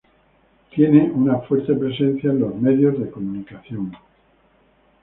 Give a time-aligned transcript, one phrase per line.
[0.73, 3.95] Tiene una fuerte presencia en los medios de comunicación.